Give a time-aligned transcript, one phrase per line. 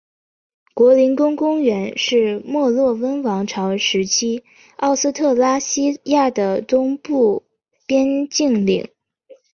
[0.73, 4.43] 图林根公国是墨洛温王朝时期
[4.77, 7.43] 奥斯特拉西亚的东部
[7.85, 8.89] 边境领。